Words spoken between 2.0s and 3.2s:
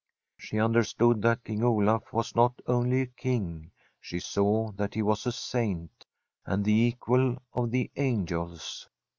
was not only a